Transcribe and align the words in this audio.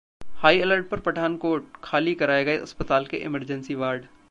high 0.35 0.61
alert 0.61 0.87
पर 0.89 0.99
पठानकोट, 0.99 1.67
खाली 1.83 2.13
कराए 2.15 2.43
गए 2.45 2.57
अस्पताल 2.59 3.05
के 3.05 3.17
इमरजेंसी 3.19 3.75
वार्ड 3.75 4.05